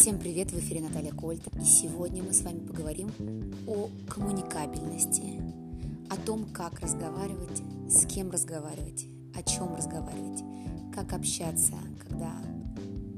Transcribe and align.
Всем 0.00 0.18
привет, 0.18 0.50
в 0.50 0.58
эфире 0.58 0.80
Наталья 0.80 1.12
Кольт, 1.12 1.42
и 1.60 1.62
сегодня 1.62 2.22
мы 2.22 2.32
с 2.32 2.40
вами 2.40 2.66
поговорим 2.66 3.10
о 3.66 3.90
коммуникабельности, 4.08 5.42
о 6.08 6.16
том, 6.16 6.46
как 6.54 6.80
разговаривать, 6.80 7.62
с 7.86 8.06
кем 8.06 8.30
разговаривать, 8.30 9.04
о 9.34 9.42
чем 9.42 9.74
разговаривать, 9.74 10.42
как 10.94 11.12
общаться, 11.12 11.74
когда 12.08 12.32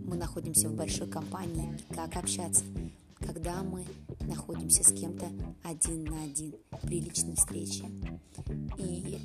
мы 0.05 0.17
находимся 0.17 0.69
в 0.69 0.75
большой 0.75 1.07
компании, 1.07 1.73
и 1.89 1.95
как 1.95 2.17
общаться, 2.17 2.65
когда 3.21 3.63
мы 3.63 3.85
находимся 4.27 4.83
с 4.83 4.93
кем-то 4.93 5.27
один 5.63 6.03
на 6.03 6.25
один 6.25 6.53
при 6.83 7.01
личной 7.01 7.37
встрече. 7.37 7.85
И 8.77 9.21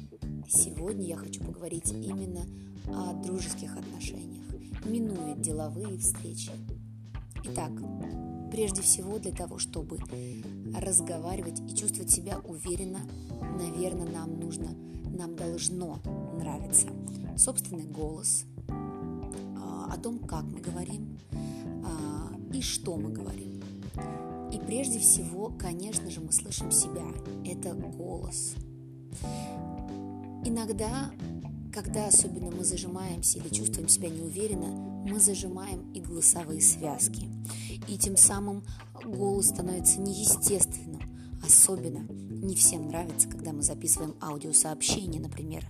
сегодня 0.47 1.07
я 1.07 1.17
хочу 1.17 1.43
поговорить 1.43 1.91
именно 1.91 2.45
о 2.85 3.13
дружеских 3.13 3.75
отношениях, 3.75 4.45
минуя 4.85 5.35
деловые 5.35 5.97
встречи. 5.97 6.51
Итак, 7.49 7.71
прежде 8.51 8.81
всего 8.81 9.19
для 9.19 9.31
того, 9.31 9.57
чтобы 9.57 9.99
разговаривать 10.75 11.61
и 11.69 11.75
чувствовать 11.75 12.11
себя 12.11 12.39
уверенно, 12.43 12.99
наверное, 13.57 14.07
нам 14.07 14.39
нужно, 14.39 14.69
нам 15.05 15.35
должно 15.35 15.99
нравиться 16.37 16.87
собственный 17.37 17.85
голос, 17.85 18.45
а, 18.69 19.93
о 19.93 19.97
том, 19.97 20.19
как 20.19 20.43
мы 20.43 20.59
говорим 20.59 21.19
а, 21.85 22.33
и 22.53 22.61
что 22.61 22.97
мы 22.97 23.11
говорим. 23.11 23.61
И 24.51 24.59
прежде 24.59 24.99
всего, 24.99 25.51
конечно 25.57 26.09
же, 26.09 26.21
мы 26.21 26.31
слышим 26.31 26.71
себя. 26.71 27.05
Это 27.45 27.73
голос. 27.73 28.55
Иногда, 30.45 31.11
когда 31.73 32.07
особенно 32.07 32.51
мы 32.51 32.63
зажимаемся 32.63 33.39
или 33.39 33.49
чувствуем 33.49 33.87
себя 33.87 34.09
неуверенно, 34.09 34.67
мы 34.67 35.19
зажимаем 35.19 35.91
и 35.93 36.01
голосовые 36.01 36.61
связки. 36.61 37.29
И 37.87 37.97
тем 37.97 38.17
самым 38.17 38.63
голос 39.03 39.47
становится 39.47 40.01
неестественным. 40.01 41.01
Особенно 41.43 42.07
не 42.09 42.55
всем 42.55 42.87
нравится, 42.87 43.29
когда 43.29 43.53
мы 43.53 43.61
записываем 43.61 44.15
аудиосообщения, 44.21 45.19
например, 45.19 45.65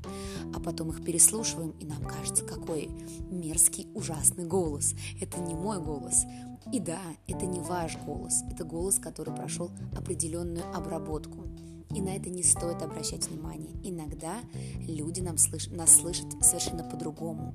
а 0.53 0.59
потом 0.59 0.89
их 0.89 1.03
переслушиваем, 1.03 1.71
и 1.71 1.85
нам 1.85 2.03
кажется, 2.03 2.45
какой 2.45 2.89
мерзкий, 3.29 3.87
ужасный 3.93 4.45
голос. 4.45 4.95
Это 5.19 5.39
не 5.39 5.55
мой 5.55 5.81
голос. 5.81 6.23
И 6.71 6.79
да, 6.79 7.01
это 7.27 7.45
не 7.45 7.59
ваш 7.59 7.97
голос, 7.97 8.43
это 8.51 8.63
голос, 8.63 8.99
который 8.99 9.33
прошел 9.33 9.71
определенную 9.95 10.65
обработку. 10.75 11.43
И 11.91 12.01
на 12.01 12.15
это 12.15 12.29
не 12.29 12.43
стоит 12.43 12.81
обращать 12.81 13.27
внимание. 13.27 13.71
Иногда 13.83 14.39
люди 14.87 15.21
нам 15.21 15.37
слыш... 15.37 15.67
нас 15.67 15.95
слышат 15.95 16.25
совершенно 16.41 16.83
по-другому. 16.83 17.53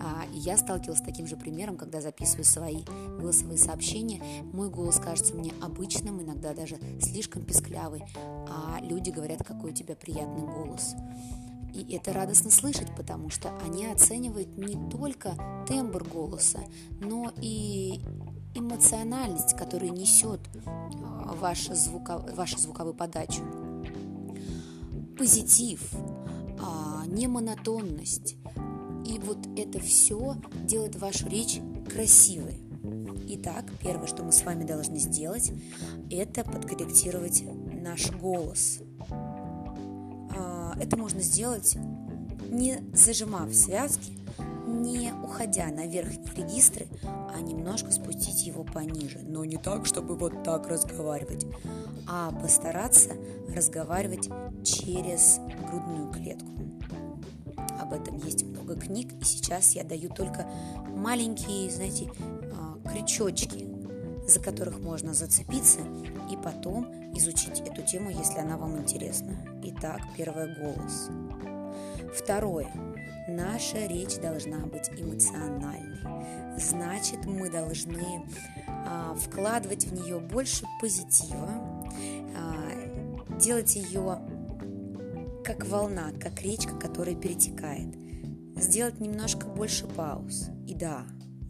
А, 0.00 0.24
я 0.32 0.56
сталкивалась 0.56 1.00
с 1.00 1.04
таким 1.04 1.26
же 1.26 1.36
примером, 1.36 1.76
когда 1.76 2.00
записываю 2.00 2.44
свои 2.44 2.82
голосовые 3.18 3.58
сообщения. 3.58 4.22
Мой 4.52 4.70
голос 4.70 4.98
кажется 4.98 5.34
мне 5.34 5.52
обычным, 5.60 6.22
иногда 6.22 6.54
даже 6.54 6.78
слишком 7.00 7.44
песклявый, 7.44 8.02
а 8.48 8.78
люди 8.82 9.10
говорят, 9.10 9.44
какой 9.44 9.72
у 9.72 9.74
тебя 9.74 9.94
приятный 9.94 10.46
голос. 10.46 10.94
И 11.74 11.94
это 11.94 12.12
радостно 12.12 12.50
слышать, 12.50 12.94
потому 12.96 13.30
что 13.30 13.56
они 13.64 13.86
оценивают 13.86 14.56
не 14.56 14.76
только 14.90 15.64
тембр 15.66 16.04
голоса, 16.04 16.60
но 17.00 17.32
и 17.40 18.00
эмоциональность, 18.54 19.56
которую 19.56 19.92
несет 19.92 20.40
а, 20.66 21.34
ваша, 21.34 21.74
звука, 21.74 22.18
ваша 22.34 22.58
звуковая 22.58 22.94
подача. 22.94 23.42
Позитив, 25.16 25.92
а, 26.60 27.04
немонотонность. 27.06 28.36
И 29.06 29.18
вот 29.18 29.38
это 29.56 29.80
все 29.80 30.36
делает 30.64 30.96
вашу 30.96 31.28
речь 31.28 31.60
красивой. 31.88 32.58
Итак, 33.32 33.64
первое, 33.80 34.06
что 34.06 34.24
мы 34.24 34.32
с 34.32 34.42
вами 34.44 34.64
должны 34.64 34.98
сделать, 34.98 35.52
это 36.10 36.44
подкорректировать 36.44 37.44
наш 37.80 38.10
голос. 38.10 38.80
А, 40.70 40.78
это 40.80 40.96
можно 40.96 41.20
сделать 41.20 41.76
не 42.50 42.82
зажимав 42.92 43.54
связки, 43.54 44.12
не 44.66 45.12
уходя 45.12 45.66
на 45.66 45.86
верхние 45.86 46.20
регистры, 46.36 46.86
а 47.02 47.40
немножко 47.40 47.90
спустить 47.92 48.46
его 48.46 48.64
пониже. 48.64 49.20
Но 49.22 49.44
не 49.44 49.56
так, 49.56 49.86
чтобы 49.86 50.16
вот 50.16 50.42
так 50.42 50.66
разговаривать, 50.68 51.46
а 52.08 52.32
постараться 52.32 53.10
разговаривать 53.54 54.28
через 54.64 55.40
грудную 55.68 56.12
клетку. 56.12 56.48
Об 57.80 57.92
этом 57.92 58.18
есть 58.18 58.42
много 58.42 58.74
книг, 58.74 59.12
и 59.20 59.24
сейчас 59.24 59.72
я 59.74 59.84
даю 59.84 60.08
только 60.10 60.48
маленькие, 60.88 61.70
знаете, 61.70 62.10
а, 62.52 62.76
крючочки, 62.88 63.69
за 64.30 64.40
которых 64.40 64.80
можно 64.80 65.12
зацепиться 65.12 65.80
и 66.30 66.36
потом 66.36 66.86
изучить 67.16 67.60
эту 67.60 67.82
тему, 67.82 68.10
если 68.10 68.38
она 68.38 68.56
вам 68.56 68.78
интересна. 68.78 69.36
Итак, 69.62 70.00
первое– 70.16 70.56
голос. 70.60 71.10
Второе 72.14 72.68
Наша 73.30 73.86
речь 73.86 74.16
должна 74.16 74.58
быть 74.66 74.90
эмоциональной. 74.96 76.00
Значит, 76.58 77.26
мы 77.26 77.48
должны 77.48 78.24
а, 78.66 79.14
вкладывать 79.14 79.84
в 79.84 79.94
нее 79.94 80.18
больше 80.18 80.64
позитива, 80.80 81.86
а, 82.36 83.36
делать 83.38 83.76
ее 83.76 84.18
как 85.44 85.64
волна, 85.66 86.10
как 86.20 86.42
речка, 86.42 86.74
которая 86.76 87.14
перетекает. 87.14 87.94
Сделать 88.56 88.98
немножко 88.98 89.46
больше 89.46 89.86
пауз. 89.86 90.48
И 90.66 90.74
да, 90.74 91.04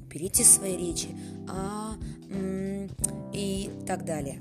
уберите 0.05 0.45
свои 0.45 0.77
речи 0.77 1.09
а, 1.49 1.95
м, 2.29 2.70
и 3.33 3.71
так 3.87 4.05
далее. 4.05 4.41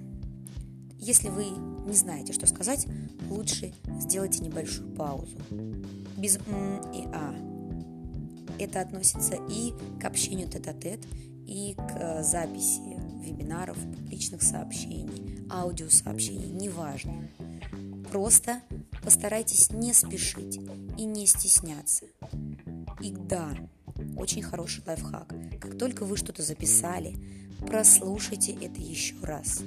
Если 0.97 1.29
вы 1.29 1.45
не 1.87 1.95
знаете, 1.95 2.33
что 2.33 2.45
сказать, 2.45 2.87
лучше 3.29 3.73
сделайте 3.99 4.43
небольшую 4.43 4.93
паузу 4.95 5.37
без 6.17 6.37
«м» 6.47 6.81
и 6.91 7.05
«а». 7.13 7.33
Это 8.59 8.81
относится 8.81 9.35
и 9.49 9.73
к 10.01 10.05
общению 10.05 10.49
тет-а-тет, 10.49 10.99
и 11.47 11.75
к 11.75 11.95
э, 11.95 12.23
записи 12.23 12.81
вебинаров, 13.23 13.77
публичных 13.77 14.43
сообщений, 14.43 15.47
аудиосообщений, 15.49 16.49
неважно. 16.49 17.29
Просто 18.11 18.61
постарайтесь 19.01 19.71
не 19.71 19.93
спешить 19.93 20.59
и 20.97 21.05
не 21.05 21.25
стесняться. 21.25 22.05
И 23.01 23.11
да, 23.11 23.55
очень 24.19 24.43
хороший 24.43 24.83
лайфхак. 24.85 25.33
Как 25.59 25.77
только 25.77 26.05
вы 26.05 26.17
что-то 26.17 26.43
записали, 26.43 27.15
прослушайте 27.65 28.51
это 28.51 28.81
еще 28.81 29.15
раз. 29.23 29.61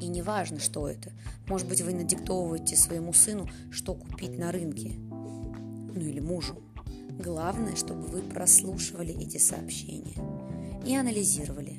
И 0.00 0.08
не 0.08 0.22
важно, 0.22 0.60
что 0.60 0.88
это. 0.88 1.10
Может 1.48 1.68
быть, 1.68 1.80
вы 1.80 1.94
надиктовываете 1.94 2.76
своему 2.76 3.12
сыну, 3.12 3.48
что 3.70 3.94
купить 3.94 4.38
на 4.38 4.52
рынке– 4.52 4.92
ну 5.96 6.02
или 6.02 6.20
мужу. 6.20 6.56
Главное, 7.18 7.74
чтобы 7.74 8.06
вы 8.06 8.20
прослушивали 8.20 9.16
эти 9.18 9.38
сообщения 9.38 10.14
и 10.84 10.94
анализировали, 10.94 11.78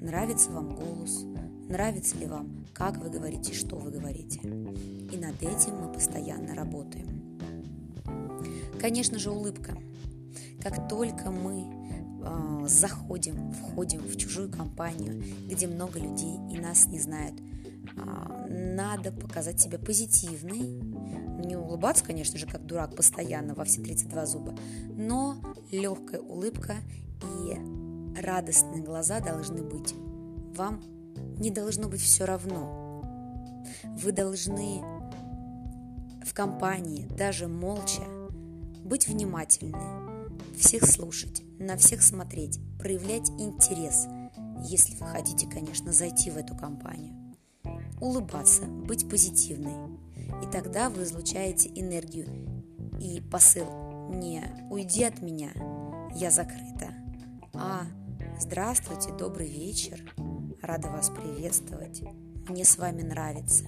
нравится 0.00 0.50
вам 0.50 0.76
голос, 0.76 1.24
нравится 1.68 2.18
ли 2.18 2.26
вам, 2.26 2.66
как 2.74 2.98
вы 2.98 3.08
говорите, 3.08 3.54
что 3.54 3.76
вы 3.76 3.90
говорите. 3.90 4.40
И 4.40 5.16
над 5.16 5.42
этим 5.42 5.76
мы 5.80 5.92
постоянно 5.92 6.54
работаем. 6.54 7.40
Конечно 8.78 9.18
же, 9.18 9.30
улыбка. 9.30 9.76
Как 10.62 10.88
только 10.88 11.30
мы 11.32 11.66
э, 12.22 12.66
заходим, 12.68 13.52
входим 13.52 14.00
в 14.00 14.16
чужую 14.16 14.48
компанию, 14.48 15.20
где 15.48 15.66
много 15.66 15.98
людей 15.98 16.36
и 16.50 16.60
нас 16.60 16.86
не 16.86 17.00
знают, 17.00 17.34
э, 17.40 18.46
надо 18.48 19.10
показать 19.10 19.60
себя 19.60 19.78
позитивной, 19.78 20.60
не 21.44 21.56
улыбаться, 21.56 22.04
конечно 22.04 22.38
же, 22.38 22.46
как 22.46 22.64
дурак 22.64 22.94
постоянно 22.94 23.54
во 23.54 23.64
все 23.64 23.82
32 23.82 24.26
зуба, 24.26 24.54
но 24.94 25.36
легкая 25.72 26.20
улыбка 26.20 26.76
и 27.22 27.58
радостные 28.20 28.84
глаза 28.84 29.18
должны 29.18 29.62
быть. 29.64 29.94
Вам 30.54 30.80
не 31.38 31.50
должно 31.50 31.88
быть 31.88 32.00
все 32.00 32.24
равно. 32.24 33.02
Вы 33.84 34.12
должны 34.12 34.80
в 36.24 36.32
компании, 36.34 37.08
даже 37.16 37.48
молча, 37.48 38.02
быть 38.84 39.08
внимательны, 39.08 40.11
всех 40.56 40.84
слушать, 40.84 41.42
на 41.58 41.76
всех 41.76 42.02
смотреть, 42.02 42.60
проявлять 42.78 43.30
интерес, 43.30 44.06
если 44.64 44.96
вы 44.96 45.06
хотите, 45.06 45.46
конечно, 45.48 45.92
зайти 45.92 46.30
в 46.30 46.36
эту 46.36 46.56
компанию. 46.56 47.14
Улыбаться, 48.00 48.64
быть 48.64 49.08
позитивной– 49.08 49.74
и 50.42 50.46
тогда 50.46 50.90
вы 50.90 51.04
излучаете 51.04 51.70
энергию 51.74 52.26
и 53.00 53.20
посыл 53.20 53.66
не 54.10 54.42
«уйди 54.70 55.04
от 55.04 55.22
меня, 55.22 55.50
я 56.14 56.30
закрыта», 56.30 56.92
а 57.54 57.82
«здравствуйте, 58.38 59.10
добрый 59.12 59.48
вечер, 59.48 60.00
рада 60.60 60.88
вас 60.88 61.10
приветствовать, 61.10 62.02
мне 62.48 62.64
с 62.64 62.76
вами 62.76 63.02
нравится». 63.02 63.66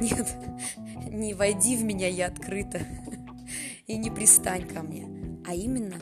Нет, 0.00 0.28
не 1.10 1.34
войди 1.34 1.76
в 1.76 1.84
меня, 1.84 2.08
я 2.08 2.26
открыта, 2.26 2.80
и 3.86 3.96
не 3.96 4.10
пристань 4.10 4.66
ко 4.66 4.82
мне, 4.82 5.06
а 5.46 5.54
именно 5.54 5.96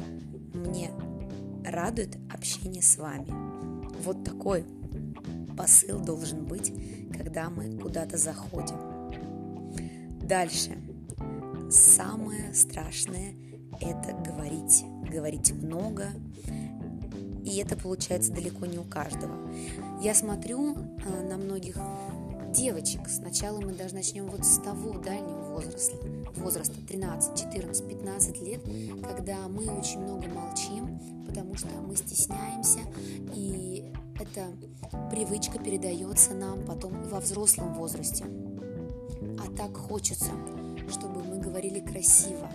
мне 0.55 0.91
радует 1.65 2.17
общение 2.33 2.83
с 2.83 2.97
вами. 2.97 3.27
Вот 4.03 4.25
такой 4.25 4.65
посыл 5.57 6.01
должен 6.01 6.45
быть, 6.47 6.73
когда 7.17 7.51
мы 7.51 7.79
куда-то 7.79 8.17
заходим. 8.17 8.77
Дальше. 10.23 10.79
Самое 11.71 12.55
страшное– 12.55 13.35
это 13.81 14.13
говорить. 14.13 14.85
Говорить 15.11 15.53
много, 15.53 16.09
и 17.45 17.57
это 17.59 17.77
получается 17.77 18.33
далеко 18.33 18.67
не 18.67 18.79
у 18.79 18.85
каждого. 18.85 19.51
Я 20.03 20.15
смотрю 20.15 20.77
э, 20.77 21.29
на 21.29 21.37
многих 21.37 21.77
девочек. 22.55 23.09
Сначала 23.09 23.61
мы 23.61 23.73
даже 23.73 23.95
начнем 23.95 24.27
вот 24.27 24.45
с 24.45 24.59
того 24.59 24.99
дальнего 24.99 25.40
возраста, 25.61 25.97
возраста 26.37 26.75
13, 26.89 27.39
14, 27.39 27.89
15 27.89 28.41
лет, 28.43 28.61
когда 29.03 29.49
мы 29.49 29.67
очень 29.79 30.01
много 30.01 30.29
молчим, 30.29 30.99
потому 31.27 31.55
что 31.55 31.69
мы 31.87 31.97
стесняемся, 31.97 32.81
и 33.35 33.93
эта 34.19 34.47
привычка 35.11 35.59
передается 35.59 36.35
нам 36.35 36.65
потом 36.65 36.93
во 37.09 37.21
взрослом 37.21 37.75
возрасте. 37.75 38.25
А 39.39 39.57
так 39.57 39.77
хочется, 39.77 40.33
чтобы 40.89 41.23
мы 41.23 41.39
говорили 41.39 41.81
красиво. 41.81 42.51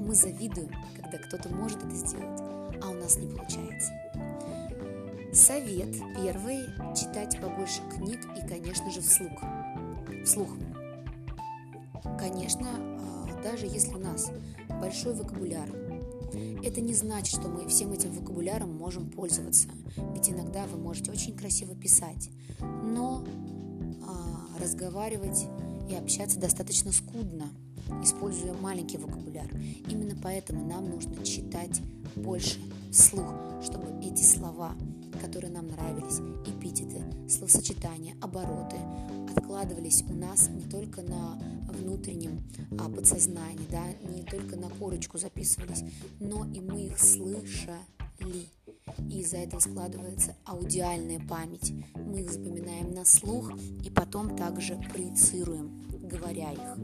Мы 0.00 0.14
завидуем, 0.14 0.70
когда 1.00 1.18
кто-то 1.18 1.48
может 1.48 1.78
это 1.78 1.94
сделать, 1.94 2.40
а 2.82 2.90
у 2.90 2.94
нас 2.94 3.16
не 3.16 3.28
получается. 3.28 3.92
Совет 5.32 5.90
первый– 6.14 6.66
читать 6.94 7.40
побольше 7.40 7.80
книг 7.94 8.20
и, 8.36 8.46
конечно 8.46 8.90
же, 8.90 9.00
вслух. 9.00 9.40
Вслух. 10.24 10.50
Конечно, 12.22 12.68
а, 12.70 13.42
даже 13.42 13.66
если 13.66 13.94
у 13.94 13.98
нас 13.98 14.30
большой 14.80 15.12
вокабуляр, 15.12 15.68
это 16.62 16.80
не 16.80 16.94
значит, 16.94 17.40
что 17.40 17.48
мы 17.48 17.66
всем 17.66 17.92
этим 17.92 18.12
вокабуляром 18.12 18.72
можем 18.76 19.10
пользоваться. 19.10 19.66
Ведь 20.14 20.30
иногда 20.30 20.64
вы 20.66 20.78
можете 20.78 21.10
очень 21.10 21.36
красиво 21.36 21.74
писать, 21.74 22.30
но 22.60 23.24
а, 24.06 24.56
разговаривать 24.62 25.46
и 25.90 25.96
общаться 25.96 26.38
достаточно 26.38 26.92
скудно, 26.92 27.48
используя 28.04 28.54
маленький 28.54 28.98
вокабуляр. 28.98 29.50
Именно 29.88 30.14
поэтому 30.22 30.64
нам 30.64 30.88
нужно 30.90 31.24
читать 31.24 31.80
больше 32.14 32.60
вслух, 32.92 33.34
чтобы 33.64 33.88
эти 34.00 34.22
слова 34.22 34.76
которые 35.22 35.52
нам 35.52 35.68
нравились, 35.68 36.18
эпитеты, 36.46 37.04
словосочетания, 37.28 38.16
обороты, 38.20 38.76
откладывались 39.36 40.02
у 40.02 40.14
нас 40.14 40.48
не 40.48 40.64
только 40.68 41.02
на 41.02 41.38
внутреннем 41.68 42.42
а, 42.78 42.90
подсознании, 42.90 43.66
да, 43.70 43.84
не 44.14 44.22
только 44.24 44.56
на 44.56 44.68
корочку 44.68 45.18
записывались, 45.18 45.84
но 46.18 46.44
и 46.52 46.60
мы 46.60 46.86
их 46.86 46.98
слышали. 46.98 48.48
И 49.08 49.20
из-за 49.20 49.38
этого 49.38 49.60
складывается 49.60 50.34
аудиальная 50.44 51.20
память. 51.20 51.72
Мы 51.94 52.20
их 52.20 52.32
запоминаем 52.32 52.92
на 52.92 53.04
слух 53.04 53.52
и 53.84 53.90
потом 53.90 54.36
также 54.36 54.76
проецируем, 54.92 55.82
говоря 56.02 56.52
их. 56.52 56.78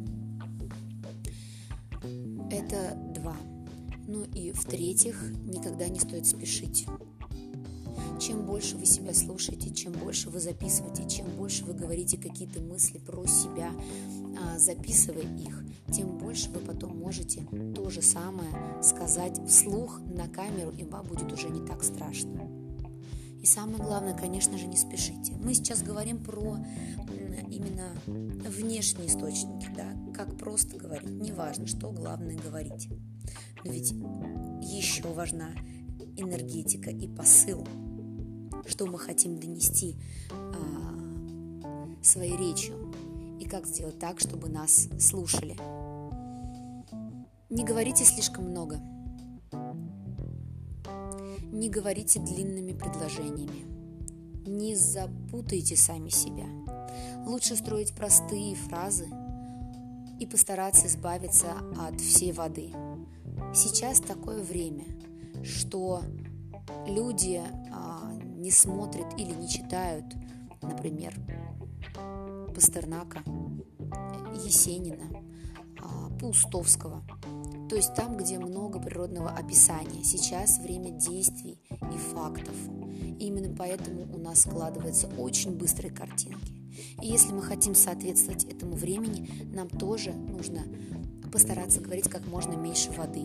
Это 2.51 2.97
два. 3.15 3.37
Ну 4.07 4.25
и 4.35 4.53
в-третьих, 4.53 5.23
никогда 5.45 5.89
не 5.89 5.99
стоит 6.01 6.27
спешить. 6.27 6.87
Чем 8.19 8.47
больше 8.47 8.77
вы 8.77 8.85
себя 8.85 9.15
слушаете, 9.15 9.71
чем 9.71 9.93
больше 9.93 10.29
вы 10.29 10.41
записываете, 10.41 11.09
чем 11.09 11.27
больше 11.37 11.65
вы 11.65 11.73
говорите 11.73 12.19
какие-то 12.19 12.61
мысли 12.61 12.99
про 12.99 13.25
себя, 13.27 13.71
а, 14.37 14.59
записывая 14.59 15.23
их, 15.37 15.65
тем 15.93 16.19
больше 16.19 16.51
вы 16.51 16.59
потом 16.59 16.99
можете 16.99 17.47
то 17.77 17.89
же 17.91 18.03
самое 18.03 18.51
сказать 18.83 19.41
вслух 19.49 20.01
на 20.01 20.27
камеру, 20.27 20.73
и 20.77 20.83
вам 20.83 21.07
будет 21.07 21.33
уже 21.33 21.49
не 21.49 21.65
так 21.65 21.85
страшно. 21.85 22.51
И 23.41 23.47
самое 23.47 23.79
главное, 23.79 24.19
конечно 24.19 24.59
же, 24.59 24.67
не 24.67 24.77
спешите. 24.77 25.35
Мы 25.37 25.55
сейчас 25.55 25.83
говорим 25.83 26.19
про 26.19 26.59
именно 27.49 27.93
внешние 28.07 29.07
источники, 29.07 29.69
да, 29.77 29.93
как 30.13 30.37
просто 30.37 30.77
говорить, 30.77 31.11
неважно, 31.11 31.69
что 31.69 31.93
главное 31.93 32.37
говорить. 32.37 32.89
Но 33.65 33.71
ведь 33.71 33.93
еще 34.61 35.07
важна 35.13 35.51
энергетика 36.17 36.91
и 36.91 37.07
посыл– 37.07 37.65
что 38.67 38.87
мы 38.87 38.99
хотим 38.99 39.39
донести 39.39 39.97
а, 40.31 41.89
своей 42.03 42.37
речью 42.37 42.93
и 43.41 43.45
как 43.45 43.67
сделать 43.67 43.99
так, 43.99 44.21
чтобы 44.21 44.49
нас 44.49 44.89
слушали. 44.99 45.57
Не 47.51 47.65
говорите 47.65 48.05
слишком 48.05 48.51
много. 48.51 48.81
Не 51.51 51.71
говорите 51.71 52.21
длинными 52.21 52.73
предложениями. 52.73 53.67
Не 54.47 54.75
запутайте 54.77 55.77
сами 55.77 56.09
себя. 56.09 56.47
Лучше 57.27 57.57
строить 57.57 57.95
простые 57.95 58.55
фразы 58.55 59.09
и 60.21 60.27
постараться 60.27 60.87
избавиться 60.87 61.53
от 61.79 62.01
всей 62.01 62.33
воды. 62.33 62.71
Сейчас 63.55 64.01
такое 64.01 64.43
время, 64.43 64.85
что 65.45 66.03
люди 66.87 67.41
не 68.39 68.51
смотрят 68.51 69.19
или 69.19 69.33
не 69.33 69.49
читают, 69.49 70.05
например, 70.63 71.15
Пастернака, 72.55 73.23
Есенина, 74.45 75.09
а, 75.81 76.11
Паустовского. 76.19 77.03
То 77.69 77.77
есть 77.77 77.95
там, 77.95 78.17
где 78.17 78.39
много 78.39 78.81
природного 78.81 79.31
описания. 79.31 80.03
Сейчас 80.03 80.59
время 80.59 80.91
действий 80.91 81.61
и 81.71 81.99
фактов. 82.15 82.55
И 83.19 83.27
именно 83.27 83.55
поэтому 83.55 84.07
у 84.15 84.19
нас 84.19 84.41
складываются 84.41 85.09
очень 85.19 85.57
быстрые 85.57 85.93
картинки. 85.93 86.53
И 87.03 87.07
если 87.07 87.33
мы 87.33 87.43
хотим 87.43 87.75
соответствовать 87.75 88.45
этому 88.45 88.73
времени, 88.75 89.29
нам 89.55 89.69
тоже 89.69 90.13
нужно 90.13 90.63
постараться 91.31 91.81
говорить 91.81 92.09
как 92.09 92.27
можно 92.27 92.55
меньше 92.55 92.91
воды. 92.93 93.25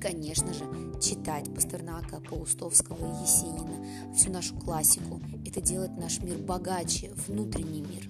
Конечно 0.00 0.52
же, 0.52 0.64
читать 1.00 1.52
Пастернака, 1.54 2.20
Паустовского 2.20 2.96
и 2.96 3.22
Есенина, 3.22 4.14
всю 4.14 4.30
нашу 4.30 4.54
классику. 4.56 5.20
Это 5.46 5.60
делает 5.60 5.96
наш 5.96 6.20
мир 6.20 6.38
богаче, 6.38 7.12
внутренний 7.26 7.80
мир. 7.80 8.08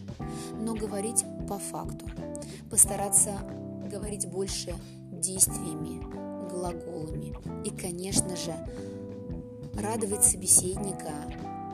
Но 0.61 0.75
говорить 0.75 1.25
по 1.49 1.59
факту. 1.59 2.07
Постараться 2.71 3.39
говорить 3.91 4.27
больше 4.29 4.75
действиями, 5.13 6.03
глаголами. 6.51 7.35
И, 7.65 7.71
конечно 7.71 8.35
же, 8.37 8.55
радовать 9.75 10.25
собеседника 10.25 11.13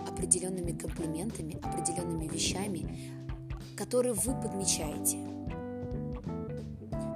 определенными 0.07 0.73
комплиментами, 0.73 1.59
определенными 1.63 2.29
вещами, 2.29 3.15
которые 3.77 4.13
вы 4.13 4.35
подмечаете– 4.41 5.19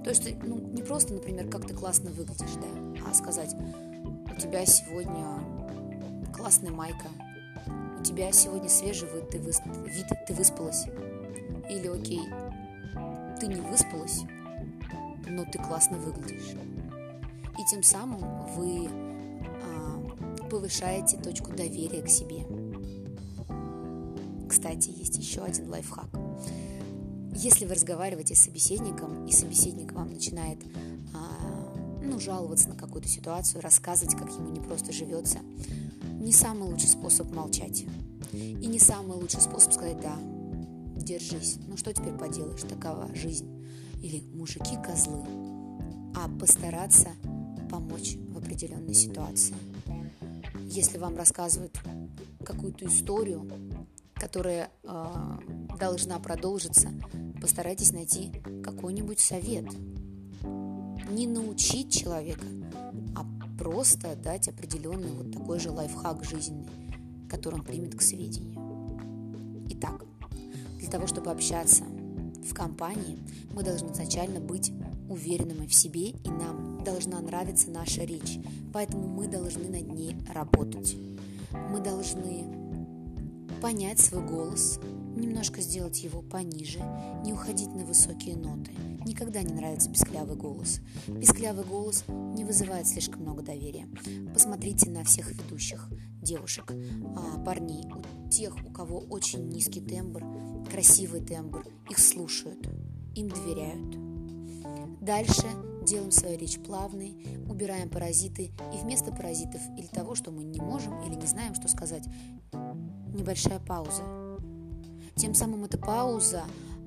то 0.07 0.11
есть, 0.11 0.23
ну, 0.45 0.57
не 0.73 0.83
просто, 0.83 1.15
например, 1.15 1.49
как 1.49 1.67
ты 1.67 1.75
классно 1.75 2.11
выглядишь, 2.13 2.55
да, 2.63 3.11
а 3.11 3.13
сказать, 3.13 3.57
у 3.57 4.41
тебя 4.41 4.65
сегодня 4.65 5.43
классная 6.33 6.71
майка, 6.71 7.09
у 7.99 8.05
тебя 8.05 8.31
сегодня 8.31 8.69
свежий 8.69 9.09
вид, 9.13 9.31
ты, 9.31 9.41
высп... 9.41 9.63
вид, 9.67 10.07
ты 10.29 10.33
выспалась. 10.33 10.85
Или, 11.69 11.89
окей, 11.89 12.23
ты 13.41 13.49
не 13.49 13.61
выспалась, 13.61 14.21
но 15.29 15.45
ты 15.45 15.59
классно 15.59 15.99
выглядишь. 15.99 16.55
И 17.59 17.65
тем 17.69 17.83
самым 17.83 18.47
вы 18.55 18.89
а, 18.89 20.47
повышаете 20.49 21.17
точку 21.17 21.51
доверия 21.51 22.03
к 22.03 22.09
себе. 22.09 22.47
Кстати, 24.49 24.91
есть 24.97 25.19
еще 25.19 25.43
один 25.43 25.69
лайфхак– 25.69 26.11
если 27.37 27.67
вы 27.67 27.75
разговариваете 27.75 28.35
с 28.35 28.41
собеседником, 28.41 29.27
и 29.27 29.33
собеседник 29.33 29.93
вам 29.93 30.13
начинает 30.13 30.59
а, 31.15 32.01
ну, 32.03 32.19
жаловаться 32.19 32.69
на 32.69 32.77
какую-то 32.77 33.09
ситуацию, 33.09 33.61
рассказывать, 33.61 34.17
как 34.17 34.31
ему 34.31 34.51
не 34.51 34.61
просто 34.61 34.93
живется, 34.93 35.39
не 36.19 36.33
самый 36.33 36.69
лучший 36.71 36.89
способ 36.89 37.33
молчать. 37.35 37.85
И 38.33 38.67
не 38.67 38.79
самый 38.79 39.17
лучший 39.17 39.41
способ 39.41 39.73
сказать 39.73 40.01
«да, 40.01 40.17
держись, 40.97 41.59
ну 41.67 41.77
что 41.77 41.93
теперь 41.93 42.15
поделаешь, 42.15 42.63
такова 42.63 43.15
жизнь». 43.15 43.49
Или 44.03 44.23
«мужики 44.35 44.77
козлы», 44.85 45.25
а 46.15 46.29
постараться 46.41 47.11
помочь 47.71 48.17
в 48.31 48.39
определенной 48.39 48.95
ситуации. 48.95 49.55
Если 50.69 50.99
вам 50.99 51.17
рассказывают 51.17 51.79
какую-то 52.45 52.87
историю, 52.87 53.49
которая 54.15 54.71
э, 54.83 55.39
должна 55.79 56.19
продолжиться, 56.19 56.91
постарайтесь 57.47 57.93
найти 57.93 58.33
какой-нибудь 58.65 59.21
совет. 59.21 59.67
Не 61.13 61.29
научить 61.29 61.93
человека, 61.93 62.45
а 63.15 63.25
просто 63.57 64.17
дать 64.17 64.49
определенный 64.49 65.13
вот 65.13 65.31
такой 65.31 65.61
же 65.61 65.71
лайфхак 65.71 66.25
жизненный, 66.25 66.67
который 67.31 67.55
он 67.55 67.63
примет 67.63 67.95
к 67.95 68.03
сведению. 68.03 68.59
Итак, 69.71 70.05
для 70.81 70.91
того, 70.91 71.07
чтобы 71.07 71.31
общаться 71.31 71.85
в 71.85 72.53
компании, 72.53 73.17
мы 73.55 73.63
должны 73.63 73.93
изначально 73.93 74.41
быть 74.41 74.73
уверенными 75.09 75.69
в 75.69 75.75
себе, 75.75 76.09
и 76.09 76.29
нам 76.29 76.83
должна 76.83 77.21
нравиться 77.21 77.71
наша 77.71 78.03
речь, 78.03 78.41
поэтому 78.73 79.07
мы 79.07 79.29
должны 79.29 79.69
над 79.69 79.87
ней 79.87 80.17
работать. 80.35 80.97
Мы 81.71 81.79
должны 81.79 82.45
понять 83.63 84.01
свой 84.01 84.27
голос, 84.27 84.81
немножко 85.17 85.61
сделать 85.61 86.03
его 86.03 86.23
пониже, 86.23 86.79
не 87.25 87.33
уходить 87.33 87.75
на 87.75 87.85
высокие 87.85 88.37
ноты. 88.37 88.71
Никогда 89.07 89.43
не 89.43 89.55
нравится 89.55 89.91
писклявый 89.91 90.37
голос. 90.37 90.81
Писклявый 91.07 91.65
голос 91.65 92.05
не 92.09 92.45
вызывает 92.45 92.87
слишком 92.87 93.23
много 93.23 93.43
доверия. 93.43 93.89
Посмотрите 94.33 94.91
на 94.91 95.05
всех 95.05 95.31
ведущих 95.33 95.89
девушек, 96.21 96.73
а, 97.17 97.39
парней, 97.41 97.85
у 97.87 98.29
тех, 98.29 98.55
у 98.67 98.73
кого 98.73 98.99
очень 98.99 99.49
низкий 99.49 99.81
тембр, 99.81 100.25
красивый 100.71 101.21
тембр, 101.25 101.65
их 101.89 101.99
слушают, 101.99 102.69
им 103.15 103.29
доверяют. 103.29 103.97
Дальше 105.01 105.47
делаем 105.85 106.11
свою 106.11 106.37
речь 106.37 106.59
плавной, 106.59 107.17
убираем 107.49 107.89
паразиты, 107.89 108.51
и 108.75 108.79
вместо 108.83 109.13
паразитов 109.13 109.61
или 109.79 109.87
того, 109.87 110.17
что 110.17 110.33
мы 110.33 110.43
не 110.43 110.61
можем 110.61 111.01
или 111.03 111.15
не 111.15 111.27
знаем, 111.27 111.55
что 111.55 111.69
сказать, 111.69 112.05
небольшая 113.15 113.61
пауза. 113.61 114.03
Тем 115.17 115.33
самым 115.33 115.65
эта 115.65 115.79
пауза 115.79 116.45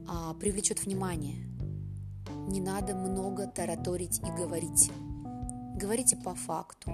а, 0.07 0.35
привлечет 0.35 0.85
внимание. 0.85 1.47
Не 2.47 2.61
надо 2.61 2.93
много 2.93 3.47
тараторить 3.47 4.19
и 4.19 4.31
говорить. 4.31 4.91
Говорите 5.75 6.15
по 6.15 6.35
факту. 6.35 6.91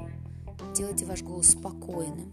Делайте 0.74 1.06
ваш 1.06 1.24
голос 1.24 1.50
спокойным. 1.50 2.32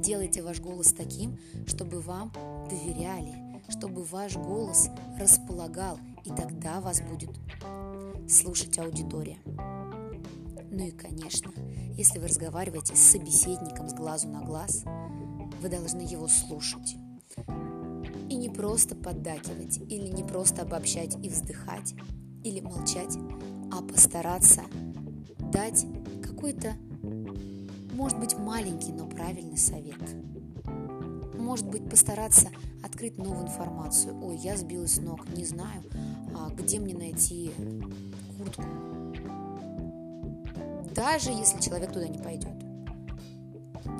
Делайте 0.00 0.44
ваш 0.44 0.60
голос 0.60 0.92
таким, 0.92 1.36
чтобы 1.66 2.00
вам 2.00 2.32
доверяли, 2.70 3.34
чтобы 3.68 4.04
ваш 4.04 4.36
голос 4.36 4.88
располагал, 5.18 5.98
и 6.24 6.30
тогда 6.30 6.80
вас 6.80 7.00
будет 7.00 7.30
слушать 8.28 8.78
аудитория. 8.78 9.38
Ну 10.70 10.86
и, 10.86 10.92
конечно, 10.92 11.50
если 11.96 12.20
вы 12.20 12.28
разговариваете 12.28 12.94
с 12.94 13.00
собеседником 13.00 13.88
с 13.88 13.92
глазу 13.92 14.28
на 14.28 14.42
глаз, 14.42 14.84
вы 15.60 15.68
должны 15.68 16.02
его 16.02 16.28
слушать. 16.28 16.96
И 18.32 18.34
не 18.34 18.48
просто 18.48 18.96
поддакивать, 18.96 19.76
или 19.90 20.08
не 20.08 20.24
просто 20.24 20.62
обобщать 20.62 21.18
и 21.22 21.28
вздыхать, 21.28 21.92
или 22.42 22.60
молчать, 22.60 23.18
а 23.70 23.82
постараться 23.82 24.62
дать 25.52 25.84
какой-то, 26.22 26.72
может 27.92 28.18
быть, 28.18 28.34
маленький, 28.38 28.90
но 28.90 29.06
правильный 29.06 29.58
совет. 29.58 29.98
Может 31.34 31.68
быть, 31.68 31.86
постараться 31.90 32.48
открыть 32.82 33.18
новую 33.18 33.42
информацию. 33.42 34.18
Ой, 34.24 34.38
я 34.38 34.56
сбилась 34.56 34.94
с 34.94 34.98
ног, 34.98 35.28
не 35.36 35.44
знаю, 35.44 35.82
а 36.34 36.48
где 36.54 36.80
мне 36.80 36.94
найти 36.94 37.50
куртку. 38.38 38.64
Даже 40.94 41.32
если 41.32 41.60
человек 41.60 41.92
туда 41.92 42.08
не 42.08 42.18
пойдет. 42.18 42.54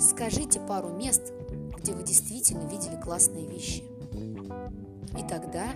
Скажите 0.00 0.58
пару 0.58 0.88
мест, 0.88 1.34
где 1.78 1.92
вы 1.92 2.02
действительно 2.02 2.66
видели 2.66 2.98
классные 2.98 3.46
вещи. 3.46 3.91
И 5.18 5.22
тогда 5.28 5.72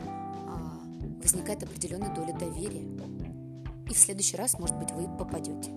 а, 0.46 0.80
возникает 1.22 1.62
определенная 1.62 2.14
доля 2.14 2.32
доверия. 2.32 2.86
И 3.88 3.94
в 3.94 3.98
следующий 3.98 4.36
раз, 4.36 4.58
может 4.58 4.76
быть, 4.76 4.90
вы 4.92 5.08
попадете. 5.16 5.70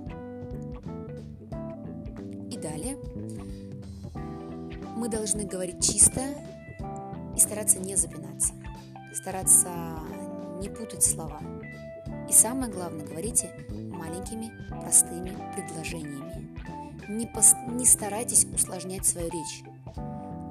И 2.49 2.57
далее 2.57 2.97
мы 4.95 5.07
должны 5.07 5.45
говорить 5.45 5.81
чисто 5.83 6.21
и 7.35 7.39
стараться 7.39 7.79
не 7.79 7.95
запинаться, 7.95 8.53
стараться 9.13 9.69
не 10.59 10.69
путать 10.69 11.03
слова. 11.03 11.39
И 12.27 12.33
самое 12.33 12.71
главное, 12.71 13.05
говорите 13.05 13.49
маленькими 13.69 14.51
простыми 14.81 15.37
предложениями. 15.55 16.49
Не, 17.07 17.25
пос... 17.25 17.55
не 17.69 17.85
старайтесь 17.85 18.45
усложнять 18.53 19.05
свою 19.05 19.29
речь. 19.29 19.63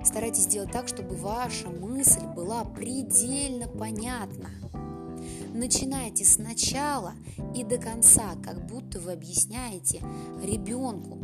Старайтесь 0.05 0.45
сделать 0.45 0.73
так, 0.73 0.89
чтобы 0.89 1.17
ваша 1.17 1.69
мысль 1.69 2.25
была 2.35 2.65
предельно 2.65 3.69
понятна. 3.69 4.51
Начинайте 5.53 6.25
сначала 6.25 7.15
и 7.55 7.65
до 7.65 7.79
конца, 7.79 8.37
как 8.45 8.67
будто 8.67 9.01
вы 9.01 9.13
объясняете 9.13 10.01
ребенку, 10.43 11.19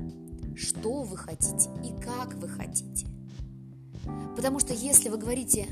что 0.56 1.02
вы 1.02 1.16
хотите 1.16 1.70
и 1.84 2.00
как 2.00 2.34
вы 2.34 2.48
хотите. 2.48 3.06
Потому 4.36 4.58
что 4.58 4.74
если 4.74 5.08
вы 5.08 5.16
говорите 5.16 5.68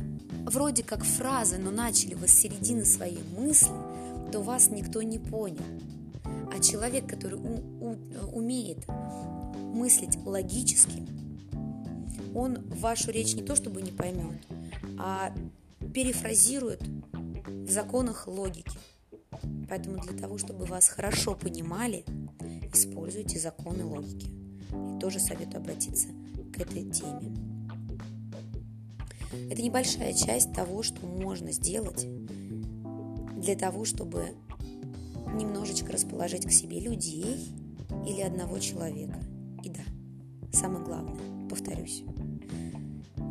вроде 0.46 0.82
как 0.82 1.04
фразы, 1.04 1.58
но 1.58 1.70
начали 1.70 2.14
вы 2.14 2.28
с 2.28 2.32
середины 2.32 2.84
своей 2.84 3.22
мысли, 3.36 3.72
то 4.30 4.40
вас 4.40 4.70
никто 4.70 5.02
не 5.02 5.18
понял. 5.18 5.64
А 6.24 6.60
человек, 6.60 7.08
который 7.08 7.38
у, 7.38 7.56
у, 7.80 7.96
умеет 8.32 8.86
мыслить 9.74 10.16
логически, 10.24 11.06
он 12.34 12.58
вашу 12.68 13.10
речь 13.10 13.34
не 13.34 13.42
то 13.42 13.56
чтобы 13.56 13.82
не 13.82 13.90
поймет, 13.90 14.40
а 14.98 15.34
перефразирует 15.94 16.82
в 17.46 17.70
законах 17.70 18.26
логики. 18.26 18.78
Поэтому 19.68 20.00
для 20.00 20.16
того, 20.16 20.38
чтобы 20.38 20.64
вас 20.64 20.88
хорошо 20.88 21.34
понимали, 21.34 22.04
используйте 22.72 23.38
законы 23.38 23.84
логики. 23.84 24.28
И 24.96 25.00
тоже 25.00 25.18
советую 25.18 25.58
обратиться 25.58 26.08
к 26.54 26.60
этой 26.60 26.90
теме. 26.90 27.34
Это 29.50 29.62
небольшая 29.62 30.12
часть 30.12 30.52
того, 30.52 30.82
что 30.82 31.06
можно 31.06 31.52
сделать 31.52 32.06
для 33.36 33.56
того, 33.56 33.84
чтобы 33.84 34.34
немножечко 35.34 35.92
расположить 35.92 36.46
к 36.46 36.50
себе 36.50 36.80
людей 36.80 37.52
или 38.06 38.20
одного 38.20 38.58
человека. 38.58 39.18
И 39.64 39.70
да, 39.70 39.82
самое 40.52 40.84
главное, 40.84 41.41
повторюсь, 41.52 42.02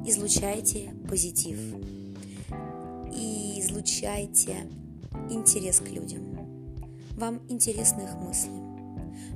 излучайте 0.06 0.94
позитив 1.10 1.58
и 3.12 3.60
излучайте 3.60 4.58
интерес 5.32 5.80
к 5.80 5.90
людям. 5.90 6.38
Вам 7.18 7.42
интересны 7.50 8.01
их 8.01 8.13
мысли, 8.18 8.51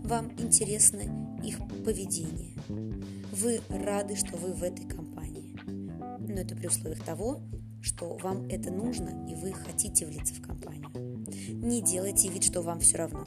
вам 0.04 0.32
интересно 0.38 1.01
их 1.44 1.58
поведение. 1.84 2.54
Вы 3.32 3.60
рады, 3.70 4.15
что 4.15 4.38
вы 4.38 4.54
в 4.54 4.62
этой 4.62 4.86
компании. 4.86 5.56
Но 6.20 6.42
это 6.42 6.56
при 6.56 6.68
условиях 6.68 7.04
того, 7.04 7.42
что 7.82 8.20
вам 8.22 8.46
это 8.50 8.70
нужно 8.70 9.27
и 9.27 9.34
вы 9.34 9.51
хотите 9.51 10.06
влиться 10.06 10.36
в 10.36 10.44
компанию. 10.44 11.25
Не 11.48 11.82
делайте 11.82 12.30
вид, 12.30 12.44
что 12.44 12.62
вам 12.62 12.82
все 12.82 12.98
равно. 12.98 13.25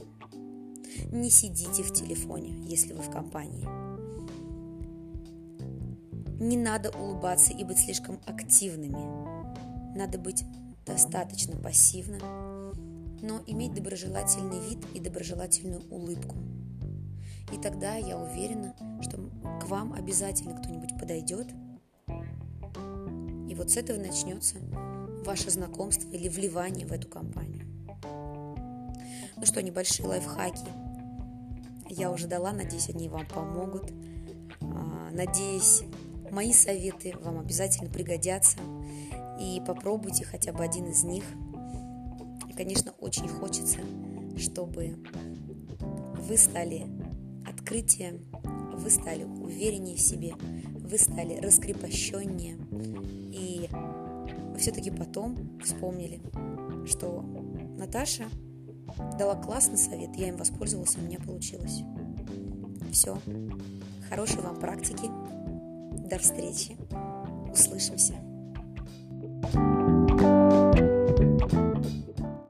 Не 1.11 1.31
сидите 1.31 1.83
в 1.83 1.93
телефоне, 1.93 2.55
если 2.65 2.93
вы 2.93 3.03
в 3.03 3.11
компании. 3.11 3.88
Не 6.39 6.57
надо 6.57 6.91
улыбаться 6.91 7.53
и 7.53 7.65
быть 7.65 7.79
слишком 7.79 8.21
активными. 8.27 9.97
Надо 9.97 10.19
быть 10.19 10.45
достаточно 10.87 11.57
пассивным, 11.57 12.21
но 13.21 13.41
иметь 13.47 13.75
доброжелательный 13.75 14.61
вид 14.69 14.79
и 14.95 15.01
доброжелательную 15.01 15.83
улыбку. 15.91 16.37
И 17.53 17.59
тогда 17.61 17.97
я 17.97 18.19
уверена, 18.19 18.75
что 19.03 19.19
к 19.61 19.67
вам 19.69 19.93
обязательно 19.93 20.57
кто-нибудь 20.57 20.99
подойдет– 20.99 21.49
вот 23.59 23.71
с 23.71 23.77
этого 23.77 23.99
начнется 23.99 24.57
ваше 25.25 25.51
знакомство 25.51 26.09
или 26.11 26.29
вливание 26.29 26.87
в 26.87 26.93
эту 26.93 27.09
компанию. 27.09 27.67
Ну 29.37 29.45
что, 29.45 29.61
небольшие 29.63 30.07
лайфхаки 30.07 30.69
я 31.89 32.13
уже 32.13 32.29
дала, 32.29 32.53
надеюсь, 32.53 32.89
они 32.89 33.09
вам 33.09 33.27
помогут. 33.27 33.91
А, 34.61 35.11
надеюсь, 35.11 35.83
мои 36.31 36.53
советы 36.53 37.15
вам 37.23 37.39
обязательно 37.39 37.91
пригодятся. 37.91 38.59
И 39.41 39.63
попробуйте 39.67 40.25
хотя 40.25 40.53
бы 40.53 40.65
один 40.65 40.87
из 40.87 41.05
них. 41.05 41.25
И, 42.49 42.53
конечно, 42.53 42.93
очень 43.01 43.29
хочется, 43.29 43.79
чтобы 44.37 44.97
вы 46.29 46.37
стали 46.37 46.87
открытием, 47.47 48.27
вы 48.75 48.91
стали 48.91 49.25
увереннее 49.25 49.97
в 49.97 50.01
себе, 50.01 50.35
вы 50.75 50.99
стали 50.99 51.39
раскрепощеннее, 51.41 52.57
и 53.33 53.69
все-таки 54.59 54.91
потом 54.91 55.59
вспомнили, 55.63 56.21
что 56.87 57.23
Наташа 57.77 58.25
дала 59.19 59.35
классный 59.37 59.79
совет, 59.79 60.17
я 60.17 60.29
им 60.29 60.37
воспользовался, 60.37 60.99
у 60.99 61.03
меня 61.03 61.19
получилось. 61.19 61.83
Все. 62.93 63.19
Хорошей 64.09 64.41
вам 64.41 64.59
практики. 64.59 65.11
До 66.09 66.19
встречи. 66.19 66.75
Услышимся. 67.53 68.28